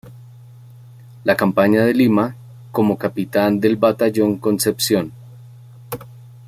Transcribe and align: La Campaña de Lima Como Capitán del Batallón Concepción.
La 1.25 1.37
Campaña 1.37 1.85
de 1.85 1.93
Lima 1.93 2.35
Como 2.71 2.97
Capitán 2.97 3.59
del 3.59 3.75
Batallón 3.75 4.39
Concepción. 4.39 5.11